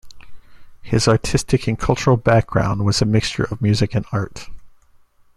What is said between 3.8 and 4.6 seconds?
and art.